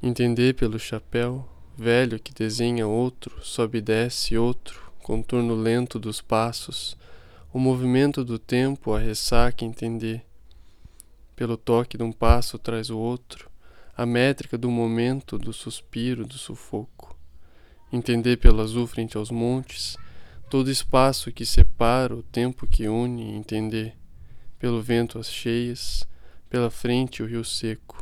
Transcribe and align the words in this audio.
Entender 0.00 0.54
pelo 0.54 0.78
chapéu 0.78 1.44
velho 1.76 2.20
que 2.20 2.32
desenha 2.32 2.86
outro, 2.86 3.44
sobe 3.44 3.78
e 3.78 3.80
desce 3.80 4.38
outro, 4.38 4.92
contorno 5.02 5.56
lento 5.56 5.98
dos 5.98 6.20
passos, 6.20 6.96
o 7.52 7.58
movimento 7.58 8.24
do 8.24 8.38
tempo, 8.38 8.94
a 8.94 9.00
ressaca 9.00 9.64
entender. 9.64 10.24
Pelo 11.34 11.56
toque 11.56 11.98
de 11.98 12.04
um 12.04 12.12
passo 12.12 12.60
traz 12.60 12.90
o 12.90 12.96
outro, 12.98 13.50
a 13.96 14.06
métrica 14.06 14.56
do 14.56 14.70
momento, 14.70 15.36
do 15.36 15.52
suspiro, 15.52 16.24
do 16.24 16.38
sufoco. 16.38 17.16
Entender 17.92 18.36
pelo 18.36 18.62
azul 18.62 18.86
frente 18.86 19.16
aos 19.16 19.32
montes, 19.32 19.96
todo 20.48 20.70
espaço 20.70 21.32
que 21.32 21.44
separa, 21.44 22.14
o 22.14 22.22
tempo 22.22 22.68
que 22.68 22.88
une, 22.88 23.34
entender. 23.34 23.96
Pelo 24.60 24.80
vento 24.80 25.18
as 25.18 25.28
cheias, 25.28 26.06
pela 26.48 26.70
frente 26.70 27.20
o 27.20 27.26
rio 27.26 27.44
seco 27.44 27.97